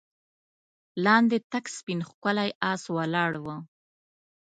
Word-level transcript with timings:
لاندې 1.05 1.37
تک 1.51 1.65
سپين 1.77 1.99
ښکلی 2.09 2.49
آس 2.71 2.83
ولاړ 2.95 3.31
و. 3.43 3.47